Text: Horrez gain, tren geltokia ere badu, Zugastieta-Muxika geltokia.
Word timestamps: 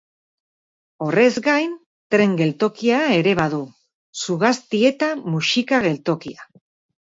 Horrez 1.07 1.33
gain, 1.47 1.75
tren 2.15 2.33
geltokia 2.39 3.01
ere 3.17 3.35
badu, 3.41 3.59
Zugastieta-Muxika 4.23 5.83
geltokia. 5.87 6.51